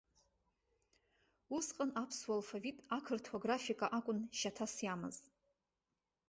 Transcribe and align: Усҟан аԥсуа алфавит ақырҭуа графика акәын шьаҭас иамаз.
Усҟан 1.55 1.89
аԥсуа 2.01 2.33
алфавит 2.35 2.77
ақырҭуа 2.97 3.43
графика 3.43 3.87
акәын 3.97 4.19
шьаҭас 4.37 4.73
иамаз. 4.83 5.17